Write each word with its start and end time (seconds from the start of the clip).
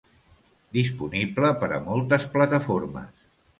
Disponible 0.77 1.53
per 1.65 1.71
a 1.77 1.79
moltes 1.91 2.27
plataformes. 2.35 3.25